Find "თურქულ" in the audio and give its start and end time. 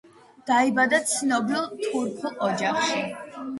1.85-2.43